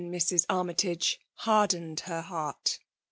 [0.49, 2.79] Armytagc hardened Kcr heart.